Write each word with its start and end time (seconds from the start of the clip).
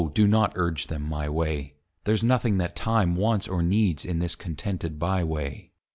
do 0.15 0.25
not 0.27 0.51
urge 0.55 0.87
them 0.87 1.03
my 1.07 1.29
way; 1.29 1.75
There's 2.05 2.23
nothing 2.23 2.57
that 2.57 2.75
Time 2.75 3.15
wants 3.15 3.47
or 3.47 3.61
needs 3.61 4.03
In 4.03 4.17
this 4.17 4.33
contented 4.33 4.97
by 4.97 5.23
way. 5.23 5.73